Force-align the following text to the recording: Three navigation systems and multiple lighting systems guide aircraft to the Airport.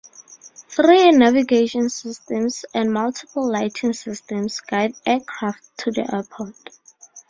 Three 0.69 1.11
navigation 1.11 1.87
systems 1.91 2.65
and 2.73 2.91
multiple 2.91 3.47
lighting 3.51 3.93
systems 3.93 4.59
guide 4.61 4.93
aircraft 5.05 5.77
to 5.77 5.91
the 5.91 6.09
Airport. 6.11 6.55